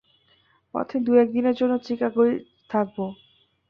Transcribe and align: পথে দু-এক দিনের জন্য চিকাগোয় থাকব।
পথে 0.73 0.97
দু-এক 1.05 1.27
দিনের 1.31 1.55
জন্য 1.55 1.73
চিকাগোয় 1.85 2.33
থাকব। 2.69 2.97